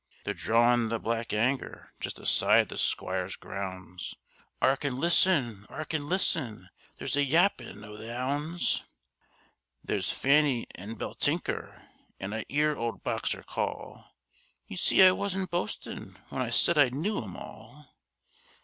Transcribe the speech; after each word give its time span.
They're 0.23 0.33
drawin' 0.33 0.89
the 0.89 0.97
black 0.97 1.31
'anger, 1.31 1.93
just 1.99 2.17
aside 2.17 2.69
the 2.69 2.77
Squire's 2.79 3.35
grounds. 3.35 4.15
'Ark 4.59 4.83
and 4.83 4.97
listen! 4.99 5.67
'Ark 5.69 5.93
and 5.93 6.05
listen! 6.05 6.69
There's 6.97 7.13
the 7.13 7.23
yappin' 7.23 7.83
of 7.83 7.99
the 7.99 8.11
'ounds: 8.11 8.81
There's 9.83 10.11
Fanny 10.11 10.65
and 10.73 10.97
Beltinker, 10.97 11.83
and 12.19 12.33
I 12.33 12.45
'ear 12.49 12.75
old 12.75 13.03
Boxer 13.03 13.43
call; 13.43 14.15
You 14.65 14.75
see 14.75 15.03
I 15.03 15.11
wasn't 15.11 15.51
boastin' 15.51 16.17
when 16.29 16.41
I 16.41 16.49
said 16.49 16.79
I 16.79 16.89
knew 16.89 17.23
'em 17.23 17.35
all. 17.37 17.93